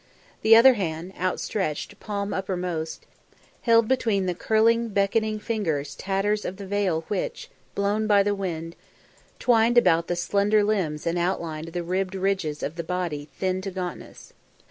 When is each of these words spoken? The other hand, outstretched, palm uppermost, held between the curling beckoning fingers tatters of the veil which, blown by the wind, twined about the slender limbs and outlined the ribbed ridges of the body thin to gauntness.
The 0.41 0.55
other 0.55 0.73
hand, 0.73 1.13
outstretched, 1.19 1.99
palm 1.99 2.33
uppermost, 2.33 3.05
held 3.61 3.87
between 3.87 4.25
the 4.25 4.33
curling 4.33 4.87
beckoning 4.89 5.37
fingers 5.37 5.93
tatters 5.93 6.43
of 6.43 6.57
the 6.57 6.65
veil 6.65 7.01
which, 7.07 7.51
blown 7.75 8.07
by 8.07 8.23
the 8.23 8.33
wind, 8.33 8.75
twined 9.37 9.77
about 9.77 10.07
the 10.07 10.15
slender 10.15 10.63
limbs 10.63 11.05
and 11.05 11.19
outlined 11.19 11.67
the 11.67 11.83
ribbed 11.83 12.15
ridges 12.15 12.63
of 12.63 12.77
the 12.77 12.83
body 12.83 13.29
thin 13.37 13.61
to 13.61 13.69
gauntness. 13.69 14.33